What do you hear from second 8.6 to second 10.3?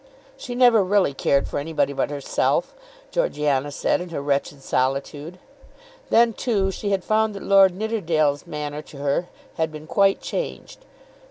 to her had been quite